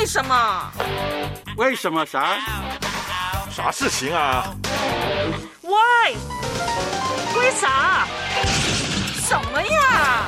[0.00, 0.72] 为什么？
[1.58, 2.38] 为什么啥？
[3.54, 4.46] 啥事情啊
[5.60, 6.16] ？？Why？，
[7.36, 8.06] 为啥？
[9.28, 10.24] 什么呀？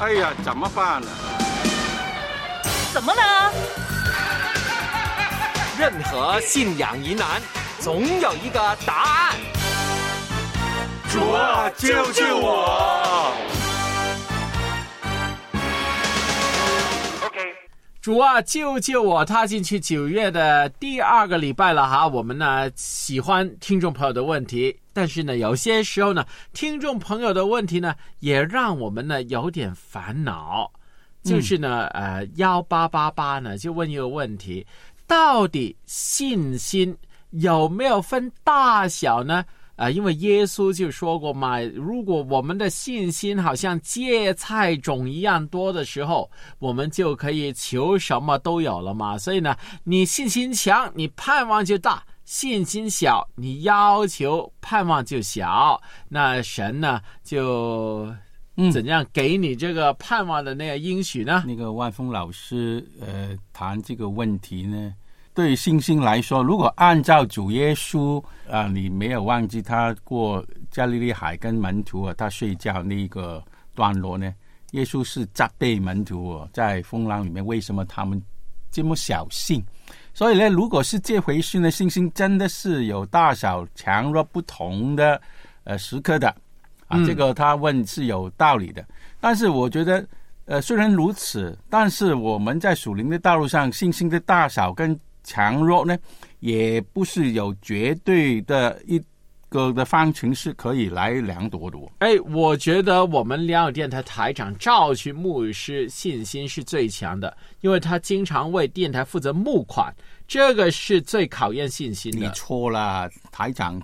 [0.00, 1.08] 哎呀，怎么办呢？
[2.94, 3.52] 怎么了？
[5.78, 7.42] 任何信仰疑难，
[7.78, 9.34] 总有一个答案。
[11.12, 13.34] 主啊，救救我！
[18.04, 19.24] 主啊，救救我！
[19.24, 26.22] 踏进去九月的第二个礼拜了哈，我们呢喜欢听众朋友的问题，但是呢，有些时候呢，
[26.52, 30.70] 听众朋友的问题呢，也让我们呢有点烦恼。
[31.22, 34.66] 就是呢，呃，幺八八八呢就问一个问题：
[35.06, 36.94] 到底信心
[37.30, 39.42] 有没有分大小呢？
[39.76, 49.18] 啊，因为耶稣就说过嘛，如果我们的信心好像芥菜种一样多的时候，我们就可以求什么都有了嘛。
[49.18, 55.80] 所以呢，你信心强，你盼望就大；信心小，你要求盼望就小。
[56.08, 58.08] 那神呢，就
[58.72, 61.42] 怎样给你这个盼望的那个应许呢？
[61.44, 64.94] 那个万峰老师呃谈这个问题呢？
[65.34, 73.42] 对信心来说，如果按照主耶稣啊，你没有忘记他过加利利海跟门徒啊，他睡觉那个
[73.74, 74.32] 段落呢？
[74.70, 78.20] 耶稣是责备门徒在风浪里面为什么他们
[78.70, 79.60] 这么小心？
[80.12, 85.20] 所以呢，如果是这回事呢，信心真的是有大小强弱不同的
[85.64, 86.32] 呃时刻的
[86.86, 87.04] 啊。
[87.04, 88.86] 这个他问是有道理的，
[89.20, 90.06] 但是我觉得
[90.44, 95.98] 呃虽然如此，但是我们在属灵的道路上信心的大小跟强弱呢，
[96.38, 99.02] 也不是有绝对的一
[99.48, 101.78] 个的方程式可以来量度的。
[101.98, 109.94] 哎，我觉得我们良友电台台长赵群牧师信心是最强的，因为他经常为电台负责募款，
[110.26, 112.18] 这个是最考验信心的。
[112.18, 113.80] 你错了，台长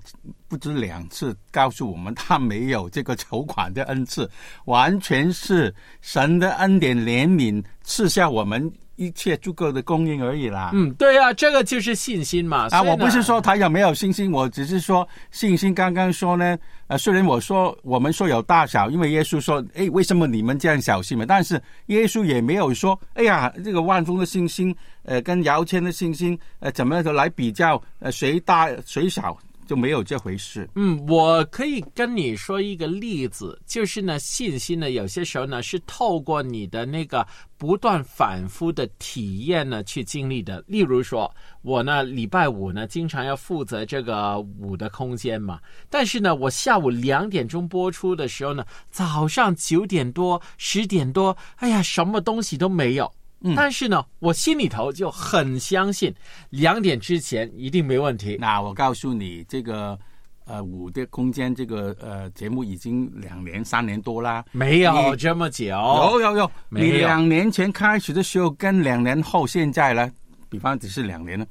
[0.50, 4.28] 不止两次告诉我们他没有这个筹款的恩赐，
[4.65, 8.71] 完全是神的恩典怜悯赐下我们。
[8.97, 10.72] 一切足够的供应而已啦。
[10.75, 12.69] 嗯，对啊，这个就是信心嘛。
[12.71, 15.72] 啊，我不是说他有没有信心，我只是说信心。
[15.72, 21.25] 刚刚说呢，呃，虽然我说我们说有大小，因为耶稣说，哎，为什么你们这样小心嘛？
[21.27, 27.83] 但是耶稣也没有说，哎呀，这个万峰的信心，呃，跟姚谦的信心，呃，怎么来比较？
[28.00, 29.34] 呃，谁大谁小？
[29.71, 30.69] 就没有这回事。
[30.75, 37.25] 嗯，我可以跟你说一个例子，就是呢，信心呢，有些时候呢是透过你的那个
[37.57, 40.61] 不断反复的体验呢去经历的。
[40.67, 41.33] 例如说，
[41.63, 53.09] 我呢礼拜五呢经常要负责这个五的空间嘛，但是呢，我下午两点钟播出的时候呢，早上九点多、十点多，哎呀，什么东西都没有。
[53.56, 56.15] 但是呢，我心里头就很相信，
[56.51, 58.37] 两点之前一定没问题。
[58.39, 59.99] 那我告诉你，这个
[60.45, 65.65] 呃五的空间这个呃节目已经两年三年多啦，没有这么久。
[65.69, 70.11] 有有有，你两年前开始的时候跟两年后现在呢，
[70.51, 71.47] 比方只是两年了，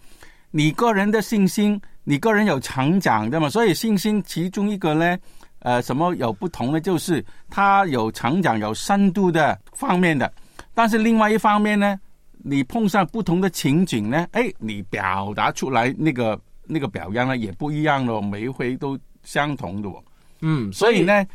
[0.51, 3.49] 你个人的信心，你个人有成长的嘛？
[3.49, 5.17] 所以信心其中一个呢，
[5.59, 10.31] 呃，什么有不同的，就是它有成长、有深度的方面的。
[10.79, 11.99] 但是另外一方面呢，
[12.37, 19.89] 你碰上不同的情景呢，哎，你表达出来那个那个表扬呢也不一样咯，每一回都相同的。
[20.39, 21.27] 嗯，所以呢，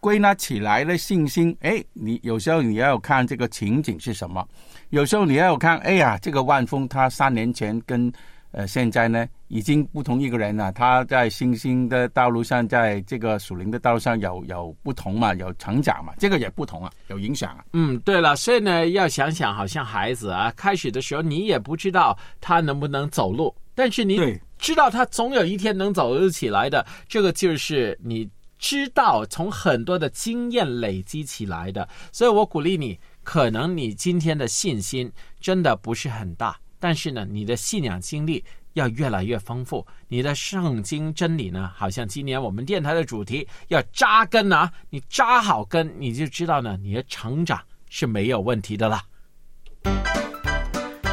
[0.00, 4.44] 归纳起来的信心，哎，你有时候你要看这个情景是什么，
[4.90, 8.12] 有时候你要看，哎呀，这个万峰他三年前跟。
[8.50, 10.70] 呃，现在呢，已经不同一个人了。
[10.72, 17.64] 他在新兴的道路上，在这个属灵的道路上有有不同嘛，有成长嘛，这个也不同啊，有影响啊。
[17.72, 24.18] 嗯，对了，所以呢，要想想，好像孩子啊，开始的时候你也不知道他能不能走路，但是你
[24.58, 26.84] 知道他总有一天能走得起来的。
[27.08, 31.88] 这个就是你知道从很多的经验累积起来的。
[32.12, 36.58] 所以我鼓励你，可能你今天的信心真的不是很大。
[36.80, 38.44] 但是呢，你的信仰经历
[38.78, 47.60] 要越来越丰富，你的圣经真理呢，好像今年我们电台的主题要扎根啊，你扎好根，你就知道呢，你的成长
[47.90, 49.02] 是没有问题的啦。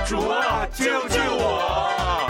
[0.07, 2.29] 主啊，救救我！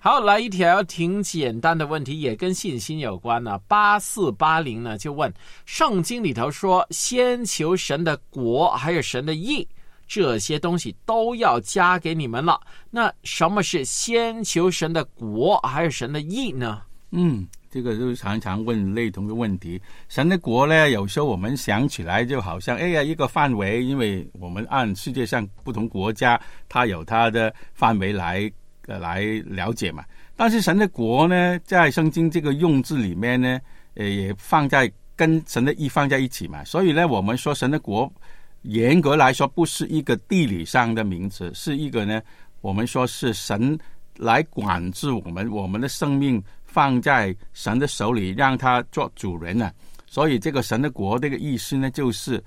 [0.00, 3.56] 好，来一条挺简单的问题，也跟信心有关呢。
[3.68, 5.32] 八四八零呢就问，
[5.64, 9.68] 圣经里头说，先求神的国，还有神的义。
[10.08, 12.58] 这些东西都要加给你们了。
[12.90, 16.82] 那什么是先求神的国，还是神的义呢？
[17.10, 19.80] 嗯，这个就常常问类同的问题。
[20.08, 26.38] 神的国呢，有时候我们想起来就好像，哎呀，一个范围，因为我们按世界上不同国家，
[26.68, 28.50] 它有它的范围来
[28.86, 30.04] 呃来了解嘛。
[30.36, 33.58] 但是神的国呢，在圣经这个用字里面呢，
[33.94, 36.62] 呃，也放在跟神的义放在一起嘛。
[36.62, 38.12] 所以呢，我们说神的国，
[38.68, 42.20] 严格来说不是一个地理上的名词，是一个呢，
[42.60, 43.78] 我们说是神
[44.18, 49.72] 来管制我们，我们的生命放在神的手里，让他做主人啊。
[50.06, 52.42] 所以这个神的国这个意思呢，就是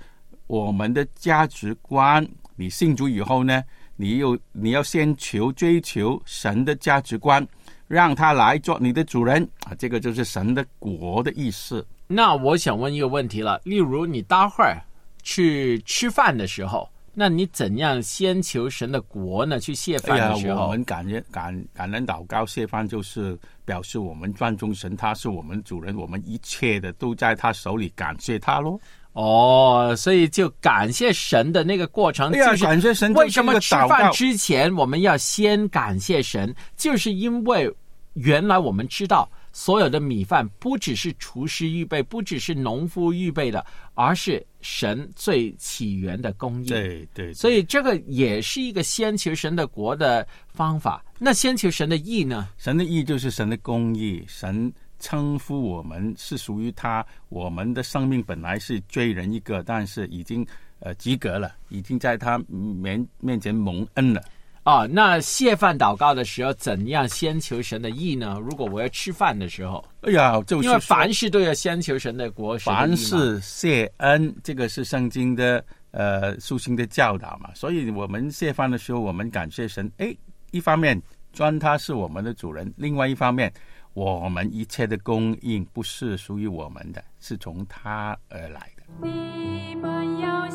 [0.46, 2.24] 我们的价值观。
[2.54, 3.60] 你信主以后呢，
[3.96, 7.44] 你又你要先求追求神的价值观，
[7.88, 9.74] 让他来做你的主人啊。
[9.76, 11.84] 这个就是神的国的意思。
[12.06, 14.80] 那我想问一个问题了，例如你待会儿
[15.22, 19.60] 去吃饭的时候，那你怎样先求神的国呢？
[19.60, 28.80] 去谢哎饭的时，候，我们感恩感感恩祷告谢饭，就是表示我们尊重神，他是我们主人，我们一切的都在他手里，感谢他喽。
[29.12, 36.54] 哦，所以就感谢神的那个过程，哎是感谢神，为什么吃饭之之前我们要先感谢神？
[36.78, 37.70] 就是因为
[38.14, 43.64] 原来我们知道所有的米饭不只是厨师预备，不只是农夫预备的，
[43.94, 46.66] 而是神最起源的供应。
[46.66, 51.04] 对对，所以这个也是一个先求神的国的方法。
[51.18, 52.48] 那先求神的义呢？
[52.56, 60.46] 神的义就是神的公义，神称呼我们是属于他，我们的生命本来是罪人一个，但是已经
[60.78, 64.22] 呃及格了，已经在他面面前蒙恩了。
[64.64, 68.38] 啊，那谢饭祷告的时候，怎样先求神的意呢？
[68.40, 77.50] 如果我要吃饭的时候，哎呀，就是因为凡事都要先求神的国，神的凡事谢恩，这个是圣经的呃书信的教导嘛。
[77.54, 79.90] 所以我们谢饭的时候，我们感谢神。
[79.98, 80.14] 哎，
[80.52, 81.00] 一方面
[81.32, 83.52] 专他是我们的主人，另外一方面，
[83.94, 88.84] 我们一切的供应不是属于我们的，是从他而来的。
[89.02, 90.48] 你们要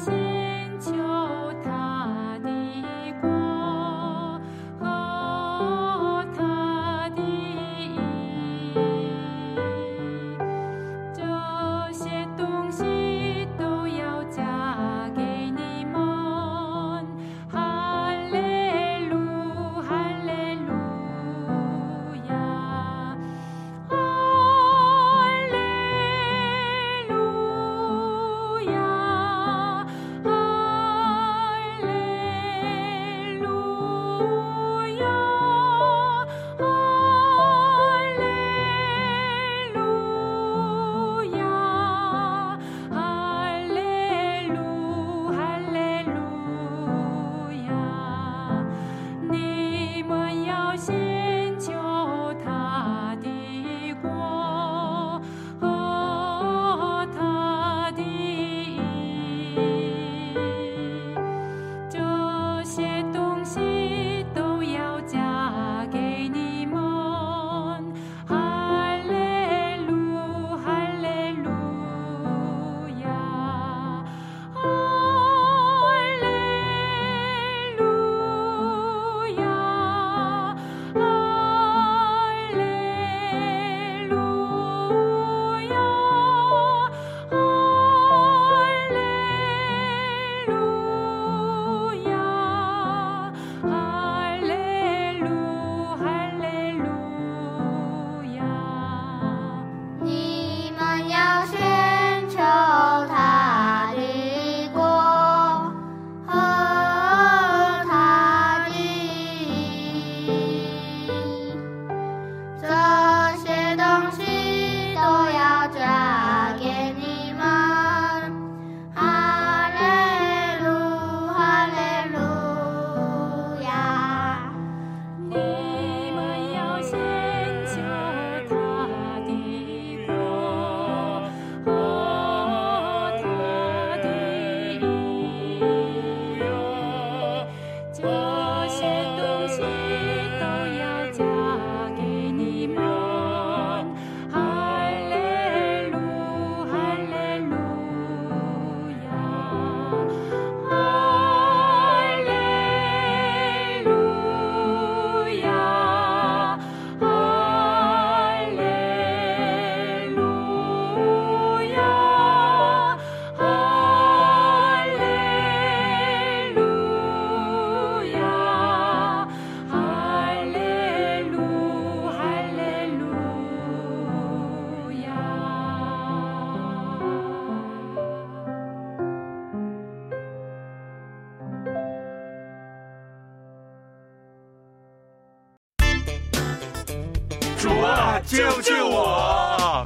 [188.25, 189.83] 救救我！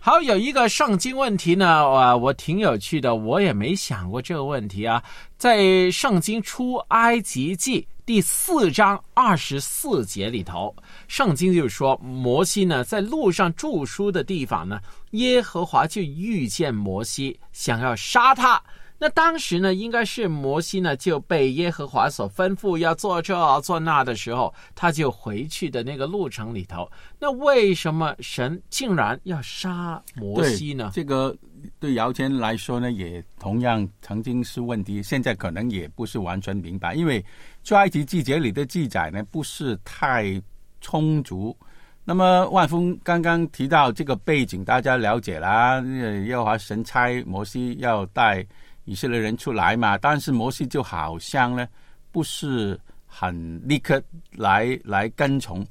[0.00, 5.02] 好，有一个圣经问题呢，啊，我挺有趣的，我也没想过这个问题啊。
[5.36, 10.74] 在圣经出埃及记第四章二十四节里头，
[11.06, 14.80] 圣经就说摩西呢在路上著书的地方呢，
[15.12, 18.60] 耶和华就遇见摩西，想要杀他。
[19.02, 26.88] 那当时呢，应该是摩西呢就被耶和华所吩咐要做这做那的时候，他就回去的那个路程里头。
[27.18, 30.92] 那为什么神竟然要杀摩西呢？
[30.94, 31.36] 这个
[31.80, 37.24] 对姚谦来说呢，也同样曾经是问题，现在可能也不是完全明白，因为
[37.64, 40.40] 出埃及记节里的记载呢不是太
[40.80, 41.56] 充足。
[42.04, 45.80] 那么万峰刚刚提到这个背景，大家了解啦，
[46.24, 48.46] 耶和华神差摩西要带。
[48.84, 51.66] 以色列人出来嘛，但是摩西就好像呢，
[52.10, 55.64] 不是很立刻来来跟从。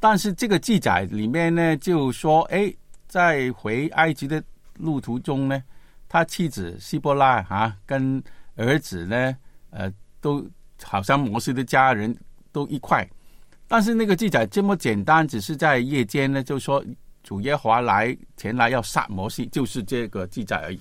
[0.00, 2.72] 但是这个记载里面呢，就说，哎，
[3.06, 4.42] 在回埃及的
[4.74, 5.62] 路途中呢，
[6.08, 8.22] 他妻子希波拉啊，跟
[8.56, 9.36] 儿子呢，
[9.70, 10.46] 呃，都
[10.82, 12.16] 好像摩西的家人
[12.52, 13.08] 都一块。
[13.66, 16.84] 但是那个记载这么简单，只是在夜间呢，就说
[17.22, 20.80] 主耶华来前来要杀摩西，就是这个记载而已。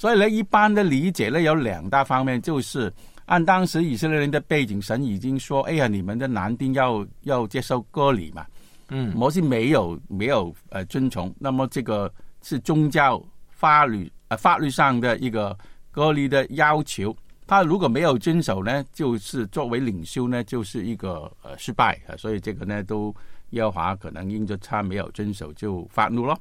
[0.00, 2.90] 所以呢，一般的理解呢有两大方面，就是
[3.26, 8.46] 按当时以色列人的背景，神已经说：“哎呀，你们的男丁要要接受割礼嘛。”
[8.88, 15.54] 嗯，摩西没有没有呃遵从，那么这个是宗教法律呃法律上的一个
[15.90, 17.14] 割礼的要求。
[17.46, 22.16] 他如果没有遵守呢，就是作为领袖呢，就是一个呃失败啊。
[22.16, 23.14] 所以这个呢，都
[23.50, 26.34] 耶和华可能因着他没有遵守就发怒了。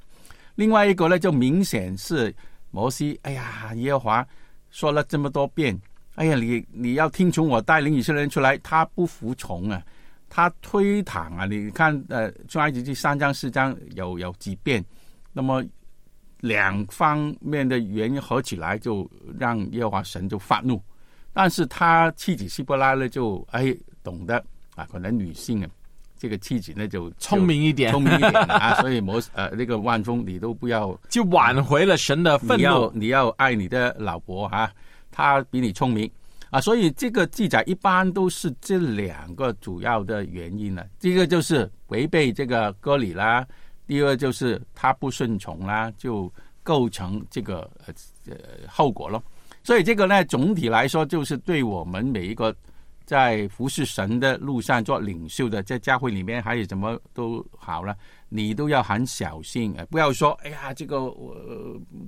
[0.56, 2.34] 另外一个呢，就明显是。
[2.72, 4.28] 摩西，哎呀，耶和华
[4.70, 5.80] 说了这么多遍，
[6.16, 9.82] 哎呀，你你要听从我带领以色列人出来，他不服从啊，
[10.30, 11.46] 他推搪啊。
[11.46, 14.84] 你看，呃，出埃及记三章四章有有几遍，
[15.34, 15.64] 那么
[16.42, 19.10] 两方面的原因合起来，就
[19.40, 20.82] 让耶和华神就发怒。
[21.34, 24.44] 但是他妻子希伯拉呢，就哎懂得
[24.76, 25.70] 啊，可能女性啊。
[26.20, 32.58] 这个妻子呢就聪明一点，聪明一点啊，所以摩 呃那个万峰你都不要，就挽回了神的愤怒。
[32.58, 34.70] 你要你要爱你的老婆哈，
[35.10, 36.12] 她比你聪明
[36.50, 40.84] 啊，所以这个记载一般都是这两个主要的原因呢。
[41.00, 43.48] 第一个就是违背这个割礼啦，
[43.88, 46.30] 第二就是他不顺从啦，就
[46.64, 47.94] 构成这个呃
[48.28, 48.36] 呃
[48.68, 49.24] 后果咯。
[49.64, 52.54] 所以这个呢，总体来说就是对我们每一个。
[53.10, 57.98] 在服侍神的路上做领袖的，在教会里面还有什么都好了，
[58.30, 59.76] 你都要很小心！
[59.90, 61.36] 不要说，哎呀，这个我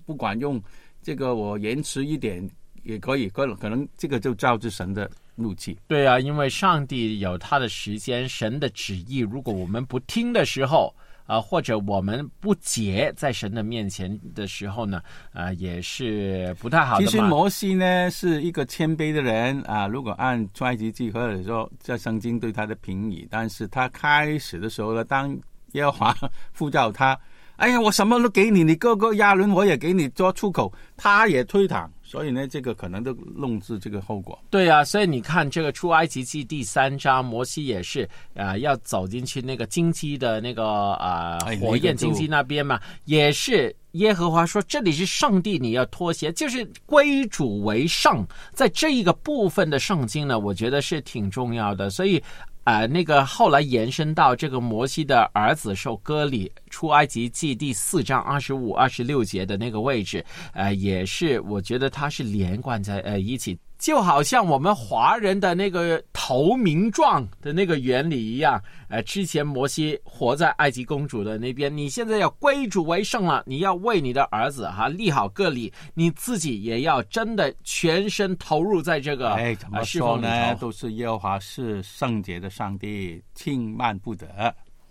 [0.05, 0.61] 不管用，
[1.01, 2.47] 这个我延迟一点
[2.83, 5.75] 也可以，可可能这个就招致神的怒气。
[5.87, 10.95] 对啊，因为上帝有他的时间，神的旨意，如果我们不听的时候。
[11.31, 17.05] 啊，或者我们不解在神的面前的时候呢，啊，也是不太好的。
[17.05, 25.33] 其实摩西呢是一个谦卑的人啊，如果按出埃及记或者说在圣经对他的评语，但是他开始的时候呢，当
[25.71, 26.13] 耶和华
[26.53, 27.17] 呼召他，
[27.55, 31.87] 哎呀，我什么都给你，你哥哥亚伦我也给你做出口，他也推搪。
[32.11, 34.37] 所以呢，这个可能都弄致这个后果。
[34.49, 48.27] 对啊，所以你看，这个出埃及记第三章，摩西也是啊，要走进去那个荆棘的那个啊火焰荆棘那边嘛，也是耶和华说这里是上帝，你要脱鞋，就是归主为上。
[48.53, 52.21] 在这一个部分的圣经呢，我觉得是挺重要的，所以。
[52.63, 63.57] 啊，那个后来延伸到这个摩西的儿子受割礼，出埃及记第四章二十五、二十六节的那个位置，呃，也是我觉得它是连贯在呃一起。
[63.81, 80.53] 就好像我们华人的那个投名状的那个原理一样，呃，之前摩西活在埃及公主的那边，你现在要归主为圣了，你要为你的儿子哈立好个礼，你自己也要真的全身投入在这个哎，怎么说呢？
[80.59, 84.27] 都是耶和华是圣洁的上帝，轻慢不得。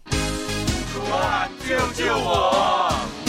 [0.07, 3.20] 主啊，救救我！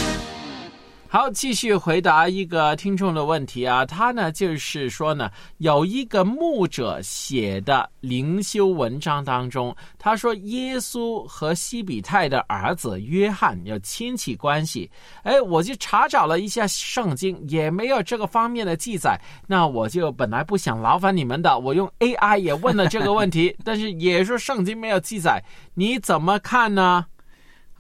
[1.14, 14.90] 好，继续回答一个听众的问题啊，他呢就是说呢，有一个牧者写的灵修文章当中，他说耶稣和西比泰的儿子约翰有亲戚关系。
[15.24, 19.20] 哎，我就查找了一下圣经，也没有这个方面的记载。
[19.46, 27.06] 那我就本来不想劳烦你们的，我用 AI 也问了这个问题，但是也说圣经没有记载，你怎么看呢？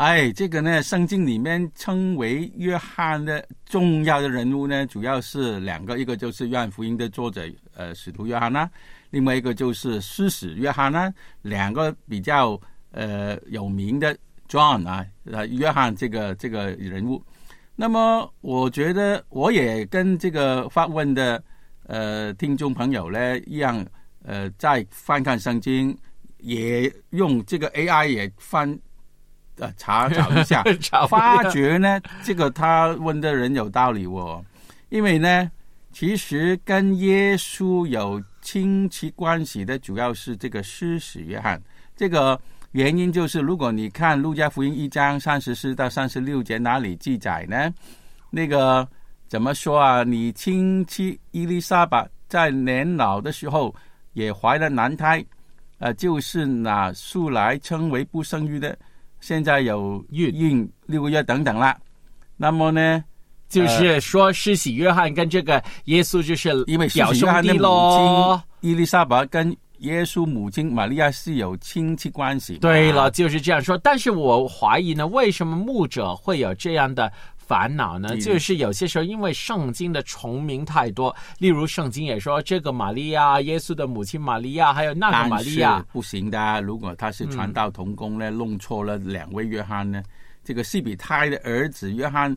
[0.01, 8.67] 哎，这个呢，圣经里面称为约翰的重要的人物呢，主要是两个，一个就是约翰福音的作者，呃，使徒约翰呐，
[9.11, 14.17] 另外一个就是施使约翰呐，两个比较呃有名的
[14.49, 15.05] John 啊，
[15.51, 17.23] 约翰这个这个人物。
[17.75, 21.43] 那么我觉得我也跟这个发问的
[21.85, 23.85] 呃听众朋友呢一样，
[24.23, 25.95] 呃，在翻看圣经，
[26.39, 28.79] 也用这个 AI 也翻
[29.57, 34.43] 呃查找一下， 找发觉呢，这个他问的人有道理哦，
[34.89, 35.49] 因为呢，
[35.91, 41.61] 其实跟耶稣有亲戚关系的，主要是这个施洗约翰。
[41.95, 42.39] 这个
[42.71, 47.71] 原因就是，如果你看路加福音一章三十四到三十六节哪里记载呢？
[48.31, 48.87] 那个
[49.27, 50.03] 怎么说啊？
[50.03, 53.75] 你亲戚伊丽莎白在年老的时候
[54.13, 55.23] 也怀了男胎，
[55.79, 58.75] 呃，就是拿素来称为不生育的，
[59.21, 61.77] 现在有孕孕六个月等等啦。
[62.35, 63.01] 那么呢，
[63.47, 68.41] 就是说施洗约翰跟这个耶稣就是因为施表兄弟喽。
[68.59, 72.57] 伊丽莎白跟耶稣母亲玛利亚是有亲戚关系。
[72.57, 73.77] 对了，就是这样说。
[73.77, 77.11] 但是我怀疑呢，为什么牧者会有这样的
[77.51, 78.11] 烦恼呢？
[78.13, 85.85] 嗯就是有些时候因为圣经的重名太多，例如圣经也说这个玛利亚，耶稣的母亲玛利亚，还有那个玛利亚。
[85.91, 86.61] 不行的。
[86.61, 90.01] 如果他是传道同工呢，弄错了两位约翰呢，
[90.45, 92.33] 这个西比泰的儿子约翰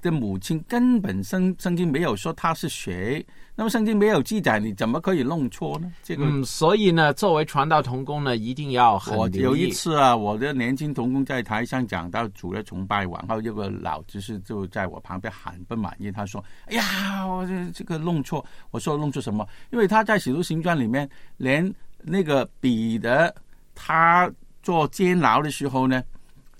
[0.00, 3.24] 的母亲根本圣圣经没有说他是谁，
[3.54, 5.92] 那么圣经没有记载，你怎么可以弄错呢？
[6.02, 6.24] 这个。
[6.24, 19.46] 嗯，所以呢，作为传道童工呢，一定要很我有一次啊，我的年轻童工在台上讲到主的崇拜然后，有个老执事就在我旁边很不满意，他说：“哎呀，我这这个弄错。”我说：“弄错什么？
[19.70, 23.34] 因为他在《使徒行传》里面，连那个彼得
[23.74, 24.30] 他
[24.62, 26.02] 做监牢的时候呢，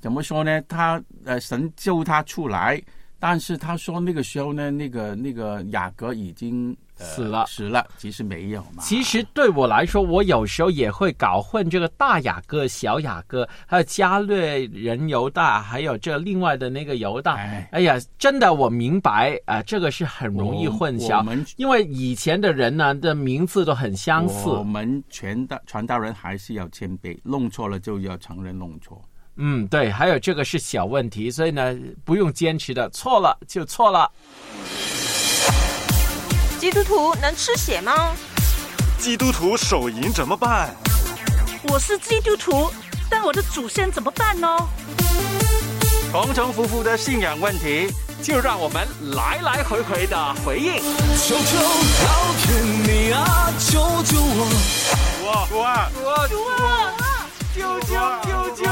[0.00, 0.61] 怎么说呢？
[0.62, 2.83] 他呃，神救他出来，
[3.18, 8.83] 但是他说那个时候呢，那个那个雅各已经、呃、死了死了，其实没有嘛。
[8.83, 17.35] 其实对我来说，我有时候也会搞混这个大雅各、小雅各，还有加略人犹大，还有这另外的那个犹大。
[17.35, 24.48] 哎哎呀，真的我明白啊、这个是很容易混淆因为以前的人呢的名字都很相似。
[24.48, 29.02] 我们传道传道人还是要谦卑，弄错了就要承认弄错。
[29.38, 31.74] 嗯，对，还有这个是小问题，所以呢
[32.05, 34.11] 不用坚持的，错了就错了。
[36.59, 38.12] 基督徒能吃血吗？
[38.98, 40.74] 基督徒手淫怎么办？
[41.70, 42.68] 我是基督徒，
[43.09, 44.48] 但我的祖先怎么办呢？
[46.11, 50.74] 重重复复的信仰问题，就让我们来来回回的回应。
[51.16, 51.59] 求求
[52.05, 55.46] 老天你啊，救救我！
[55.48, 56.92] 主啊主啊，主啊，
[57.59, 58.71] 救救救救救救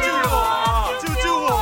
[0.00, 0.34] 救我！
[1.02, 1.52] 救救我！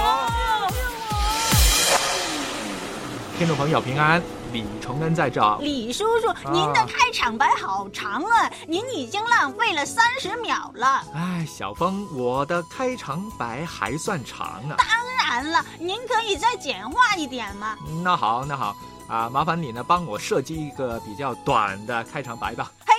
[3.37, 4.22] 听众朋友平安，
[4.53, 5.40] 李崇恩在这。
[5.59, 11.03] 李叔叔，您的开场白好长啊，您已经浪费了三十秒了。
[11.12, 14.76] 哎，小峰，我的开场白还算长啊。
[14.79, 14.87] 当
[15.26, 17.76] 然了，您可以再简化一点吗？
[18.05, 18.76] 那好，那好
[19.09, 22.70] 啊，麻烦你呢帮我设计一个比较短的开场白吧。
[22.87, 22.94] 嘿，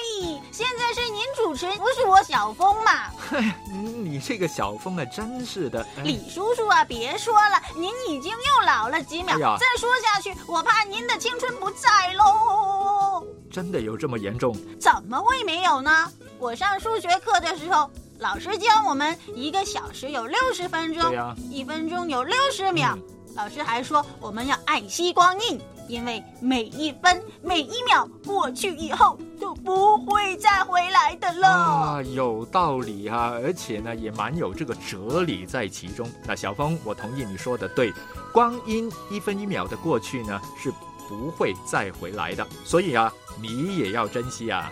[0.51, 3.09] 现在是您主持，不是我小峰嘛。
[3.29, 5.81] 嘿你这个小峰啊，真是的。
[5.97, 13.25] 哎李叔叔啊，别说了，您已经又老了几秒，哎再说下去，我怕您的青春不在喽。
[13.51, 14.55] 真的有这么严重？
[14.79, 16.11] 怎么会没有呢？
[16.39, 22.93] 我上数学课的时候，老师教我们一个小时有六十分钟，一分钟有六十秒。
[22.95, 23.03] 嗯
[23.33, 25.57] 老师还说我们要爱惜光阴，
[25.91, 31.49] 因为每一分每一秒过去以后都不会再回来的了。
[31.49, 36.09] 啊，有道理啊，而且呢，也蛮有这个哲理在其中。
[36.25, 37.91] 那小峰，我同意你说的对，
[38.31, 40.71] 光阴一分一秒的过去呢，是
[41.09, 44.71] 不会再回来的，所以啊，你也要珍惜啊。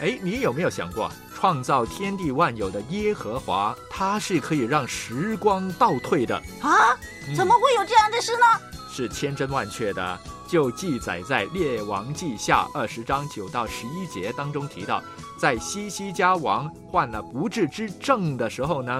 [0.00, 8.44] 哎，你有没有想过，创造天地万有的耶和华，他是可以让时光倒退的，啊，嗯怎么会有这样的事呢？
[8.92, 10.18] 是千真万确的，
[10.50, 15.00] 就记载在《列王记下》二十章九到十一节当中提到，
[15.38, 18.92] 在西西家王患了不治之症的时候呢，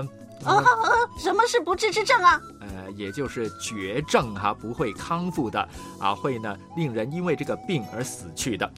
[0.44, 0.88] 啊啊啊！
[1.18, 2.40] 什么是不治之症啊？
[2.60, 8.70] 呃，也就是绝症哈、不会康复的啊，会呢令人因为这个病而死去的。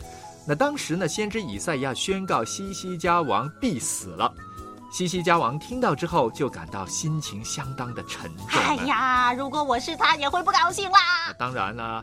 [0.47, 4.33] 那当时呢，先知以赛亚宣告西西家王必死了。
[4.91, 8.65] 西西家王听到之后，就感到心情相当的沉重、啊。
[8.69, 10.99] 哎呀，如果我是他，也会不高兴啦。
[11.29, 12.03] 那当然啦，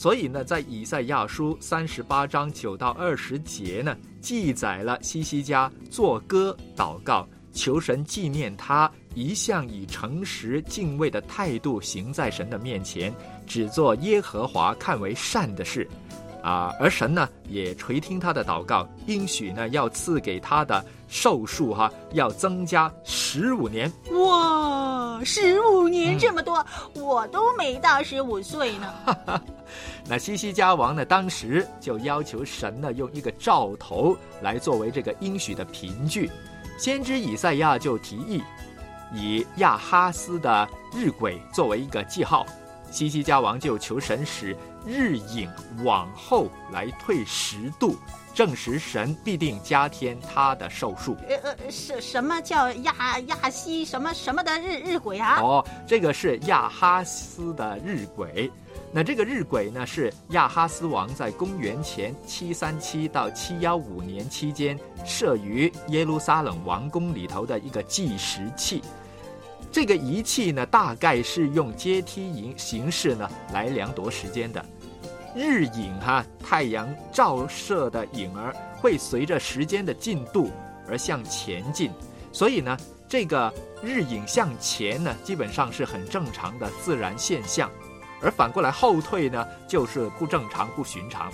[0.00, 13.14] 所以呢，在以赛亚书三十八章九到二十节呢，记载了西西家作歌祷告，求神纪念他一向以诚实敬畏的态度行在神的面前，
[13.46, 15.86] 只做耶和华看为善的事。
[16.42, 23.92] 啊，而神呢也垂听他的祷告，应许呢要赐给他的寿数哈，要增加十五年。
[24.12, 28.92] 哇，十五年这么多，我都没到十五岁呢。
[30.06, 36.30] 那西西家王呢，当时就要求神呢用一个兆头来作为这个应许的凭据。
[36.78, 38.42] 先知以赛亚就提议，
[39.12, 42.46] 以亚哈斯的日晷作为一个记号。
[42.90, 45.50] 西西家王就求神使日影
[45.84, 47.96] 往后来退十度，
[48.34, 51.16] 证实神必定加添他的寿数。
[51.28, 55.40] 呃呃，什什么叫亚亚西什么什么的日日晷啊？
[55.40, 58.50] 哦，这个是亚哈斯的日晷。
[58.92, 68.82] 那这个日晷呢，是亚哈斯王在公元前七三七到七幺五年期间设于耶路撒冷王宫里头的一个计时器。
[69.72, 74.64] 这个仪器呢，大概是用阶梯形形式呢来量度时间的。
[75.34, 80.50] 日影哈，太阳照射的影儿会随着时间的进度
[80.88, 81.92] 而向前进，
[82.32, 82.76] 所以呢，
[83.08, 87.70] 这个日影向前呢，基本上是很正常的自然现象。
[88.20, 91.32] 而反过来后退呢，就是不正常、不寻常。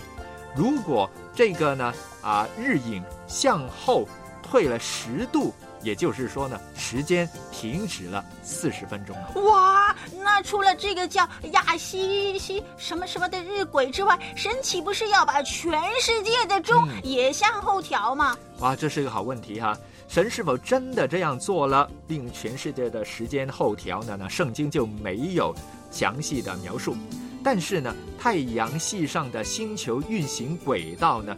[0.54, 4.06] 如果这个呢啊日影向后
[4.42, 9.32] 退了十度，也就是说呢，时间停止了四十分钟了。
[9.42, 18.36] 哇，那除了这个叫亚西西什么什么的日晷之外，神岂不是要把全世界的钟也向后调吗？
[18.58, 19.76] 哇，这是一个好问题哈。
[20.08, 24.16] 神是否真的这样做了，令全世界的时间后调呢？
[24.18, 25.54] 那，圣经就没有
[25.90, 26.96] 详细的描述。
[27.42, 31.36] 但是呢，太阳系上的星球运行轨道呢，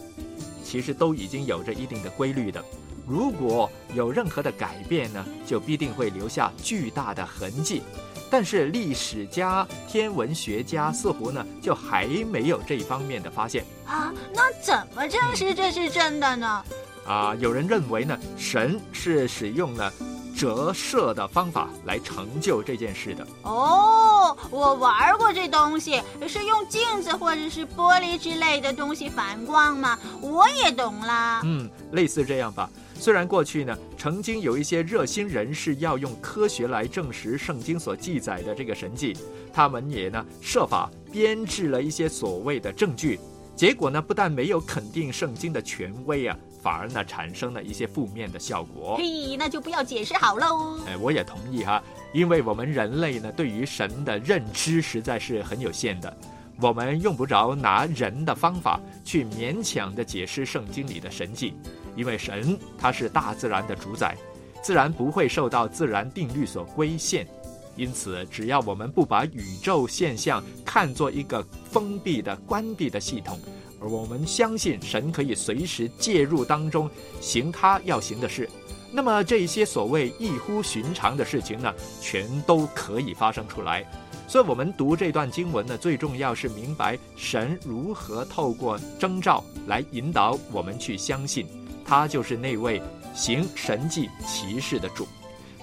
[0.64, 2.62] 其实都已经有着一定的规律的。
[3.08, 7.82] 如果有任何的改变呢，就必定会留下巨大的痕迹。
[8.30, 14.12] 但是历史家、天文学家似乎呢，就还没有这一方面的发现啊。
[14.34, 16.62] 那怎么证实这是真的呢？
[17.06, 19.90] 啊，有人认为呢，神是使用了
[20.36, 23.26] 折射的方法来成就这件事的。
[23.44, 29.98] 哦，我玩过这东西，是用镜子或者是玻璃之类的东西反光吗？
[30.20, 31.40] 我也懂啦。
[31.44, 32.68] 嗯，类似这样吧。
[32.98, 39.16] 虽然过去呢，曾经有一些热心人士要用科学来证实圣经所记载的这个神迹，
[39.52, 43.20] 他们也呢设法编制了一些所谓的证据，
[43.54, 46.36] 结果呢不但没有肯定圣经的权威啊。
[46.60, 48.96] 反而呢，产生了一些负面的效果。
[48.98, 50.80] 嘿，那就不要解释好喽。
[50.88, 51.80] 哎，我也同意哈，
[52.12, 56.14] 因为我们人类呢，对于神的认知实在是很有限的，
[56.60, 61.54] 我们用不着拿人的方法去勉强的解释圣经里的神迹，
[61.98, 64.16] 因为神他是大自然的主宰，
[64.62, 67.26] 自然不会受到自然定律所规限。
[67.74, 73.36] 因此，只要我们不把宇宙现象看作一个封闭的、关闭的系统。
[73.80, 76.88] 而我们相信神可以随时介入当中，
[77.20, 78.48] 行他要行的事。
[78.92, 83.84] 那么这些所谓异乎寻常的事情呢，全都可以发生出来。
[84.26, 91.46] 所以，我们读这段经文呢，最重要是明白神如何透过征兆来引导我们去相信，
[91.88, 92.82] 他就是那位
[93.14, 95.08] 行神迹奇事的主。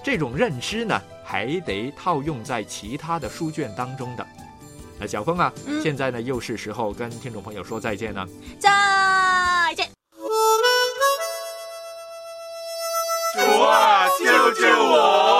[0.02, 4.26] 这种认知呢，还得套用在其他的书卷当中的。
[4.98, 8.26] 那小峰啊，现在呢又是时候跟听众朋友说再见了。
[8.58, 9.88] 再见。
[13.34, 15.35] 主啊，救救我！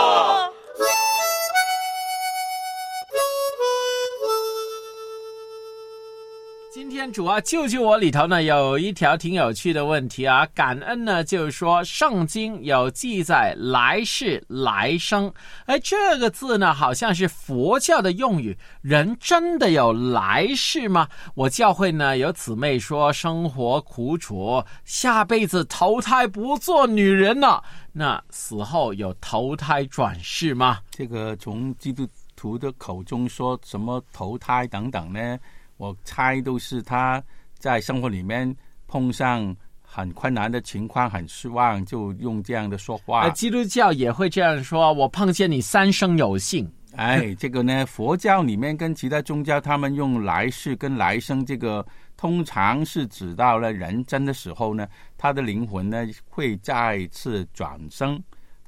[6.97, 15.31] 天主啊救救我里头呢有一条挺有趣的问题啊，感恩呢就是说圣经有记载来世来生，
[15.67, 21.07] 而这个字呢好像是佛教的用语，人真的有来世吗？
[21.35, 30.79] 我教会呢有姊妹说生活苦楚，下辈子投胎不做女人了，那死后有投胎转世吗？
[30.91, 35.39] 这个从基督徒的口中说什么投胎等等呢？
[35.77, 37.23] 我猜都是他
[37.59, 38.55] 在生活里面
[38.87, 43.29] 碰上很困难的情况，很失望，就用这样的说话。
[43.31, 46.71] 基督教也会这样说：“我碰见你三生有幸。
[46.97, 51.85] ”哎，这个呢，佛教里面跟其他宗教，他们用来世跟来生，这个
[52.17, 58.23] 通常是指到了人真的时候呢，他的灵魂呢会再次转生，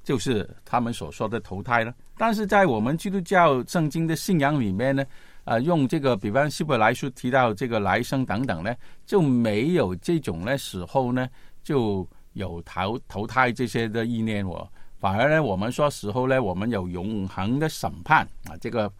[0.04, 1.94] 就是他们所说的投胎了。
[2.16, 5.04] 但是在我们基督教圣经的信仰里面呢。
[5.48, 8.74] 啊，用这个，比方希伯来书提到这个来生等等呢，
[9.06, 11.26] 就没有这种呢时候呢
[11.64, 14.68] 就有投投胎这些的意念哦。
[15.00, 18.92] 反而呢，我们说时候呢，我们有永恒的审判啊，这个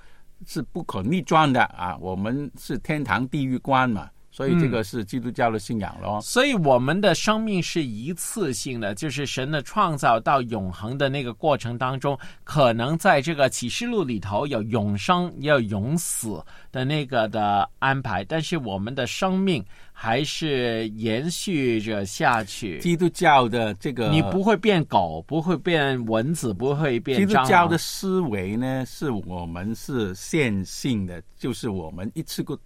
[0.46, 1.98] 是不可逆转的啊。
[2.00, 6.20] 我们是天堂地狱观嘛，所以这个是基督教的信仰咯。
[6.20, 22.78] 所以我们的生命是一次性的，就是神的创造到永恒的那个过程当中，可能在这个启示录里头有永生也有永死的那个的安排，但是我们的生命还是延续着下去。
[22.80, 27.78] 基督教的这个你不会变狗，不会变蚊子，不会变基督教的。
[27.78, 32.58] 思维呢，是我们是线性的，就是我们一次过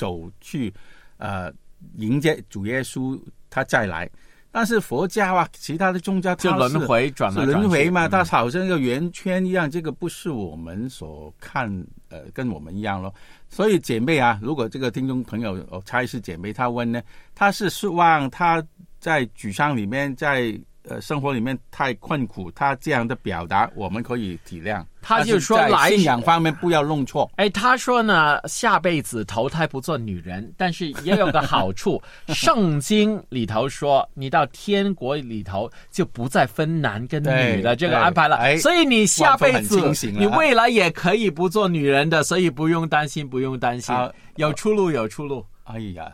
[0.00, 0.72] 走去
[1.18, 1.52] 呃
[1.98, 4.08] 迎接主耶稣他再来。
[4.52, 11.70] 但是佛教啊，其他的宗教就轮回转轮回嘛，它好像一个圆圈一样，这个不是我们所看
[12.08, 13.14] 呃跟我们一样咯。
[13.48, 17.00] 所以姐妹啊，如果这个听众朋友我猜是姐妹，她问呢，
[17.32, 18.60] 她是希望她
[18.98, 20.52] 在沮丧里面，在
[20.90, 24.84] 呃生活里面太困苦，他这样的表达我们可以体谅。
[25.02, 27.30] 他就说来信仰方面不要弄错。
[27.36, 43.94] 哎，他说呢，下辈子投胎不做女人，但是也有个好处， 圣经里头说，你到天国里头就不再分男跟女的这个安排了，哎所以你下辈子你未来也可以不做女人的，所以不用担心，不用担心，
[44.36, 46.12] 有出路，有出路，哎呀，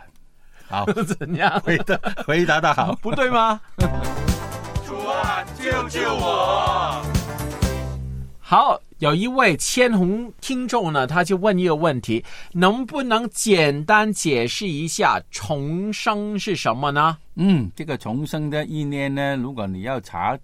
[0.69, 1.61] 好， 怎样？
[1.61, 2.95] 回答回答的好。
[3.03, 3.61] 不对吗？
[4.97, 7.03] 主啊，救救我！
[8.41, 17.19] 好，有一位千红听众呢，他就问一个问题：能不能简单解释一下重生是什么呢？
[17.35, 20.39] 嗯，这个重生的意念呢，如果你要查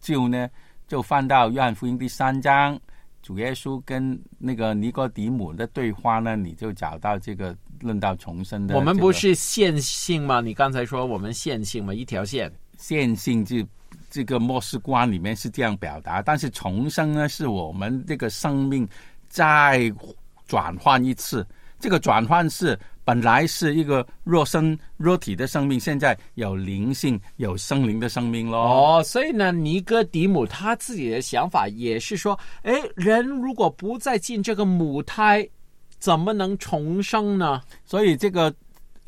[0.00, 0.48] 究呢，
[0.86, 2.80] 就翻到约翰福音第三章，
[3.22, 10.40] 主耶稣跟那个尼哥底母的对话呢，你就找到这个论到重生的、我们不是线性吗？
[10.40, 12.50] 你刚才说我们线性嘛，一条线。
[12.78, 13.56] 线性就
[14.10, 18.88] 这个末世观里面是这样表达，但是重生呢，是我们这个生命
[19.28, 19.92] 再
[20.46, 21.46] 转换一次。
[21.80, 28.58] 这个转换是本来是一个肉身肉体的生命，现在有灵性、有生灵的生命咯。
[28.58, 35.48] 哦，所以呢，尼哥底母他自己的想法也是说，哎，人如果不再进这个母胎，
[36.00, 37.60] 怎么能重生呢？
[37.84, 38.52] 所以这个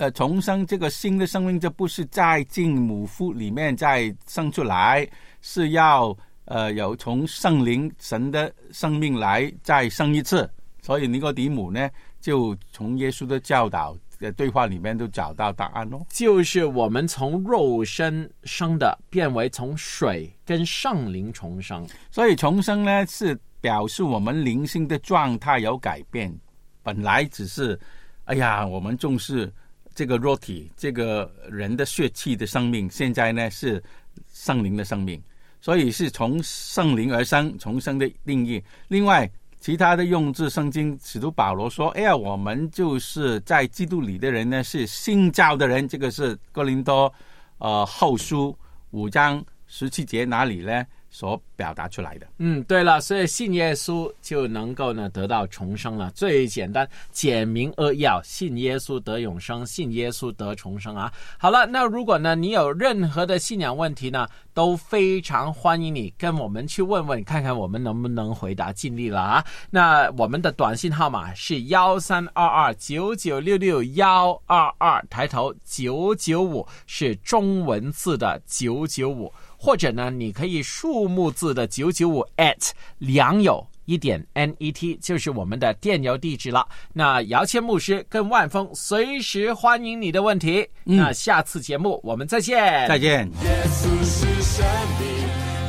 [0.01, 5.07] 呃重生这个新的生命，这不是再进母腹里面再生出来，
[5.43, 10.51] 是要呃有从圣灵神的生命来再生一次。
[10.81, 16.07] 所以尼哥底母呢，就从耶稣的教导的对话里面都找到答案咯。
[16.09, 21.87] 就是我们从肉身生的，变为从水跟圣灵重生。
[22.11, 26.35] 所以重生呢，是表示我们灵性的状态有改变。
[26.83, 27.79] 本来只是，
[28.25, 29.53] 哎呀，我们重视
[30.01, 33.85] 这个肉体，这个人的血气的生命，现在呢是
[34.33, 35.23] 圣灵的生命，
[35.61, 38.65] 所以是从圣灵而生，重生的定义。
[38.89, 47.13] 另外，其他的用字圣经，使徒保罗说：“哎呀，我们就是在基督里的人呢，是新造的人。”这个是哥林多
[47.59, 48.57] 呃后书
[48.93, 52.27] 五章十七节哪里呢所表达出来的。
[52.38, 56.11] 嗯，对了，所以信耶稣就能够呢得到重生了。
[56.12, 61.12] 最简单、简明扼要，信耶稣得永生，信耶稣得重生啊。
[61.37, 69.45] 好了，那如果呢你有任何的信仰问题呢，都非常欢迎你跟我们去问问，看看我们能不能回答，尽力了啊。
[69.71, 79.33] 那我们的短信号码是幺三二二九九六六幺二二，抬头九九五是中文字的九九五。
[79.63, 92.87] 或者呢，你可以数目字的九九五 at 良友一点 NET 就是我们的电邮地址了，那姚谦牧师跟万峰随时欢迎你的问题，那下次节目我们再见。
[92.88, 93.29] 再见。
[93.43, 94.64] 耶稣是神
[94.99, 95.09] 明。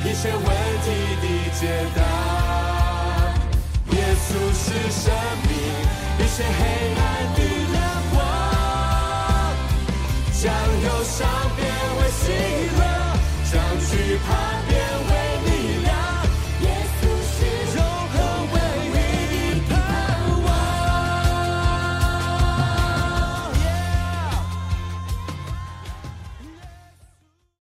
[0.04, 0.88] 一些问题
[1.22, 1.26] 的
[1.60, 2.02] 解答。
[3.96, 5.52] 耶稣是神明。
[6.20, 6.50] 一些黑
[6.96, 7.02] 暗
[7.36, 7.40] 的
[7.72, 7.80] 亮
[8.12, 8.16] 光。
[10.34, 10.44] 将
[10.84, 11.20] 忧伤
[11.56, 11.60] 变
[11.98, 12.22] 为喜
[12.78, 12.82] 乐。
[13.52, 13.92] 将惧
[14.28, 14.51] 怕。